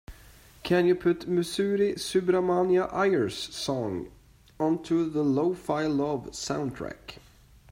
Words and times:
Can 0.63 0.87
you 0.87 0.95
put 0.95 1.29
Musiri 1.29 1.93
Subramania 1.93 2.91
Iyer's 2.91 3.37
song 3.55 4.11
onto 4.59 5.07
the 5.07 5.21
lo-fi 5.23 5.85
love 5.85 6.31
soundtrack? 6.31 7.19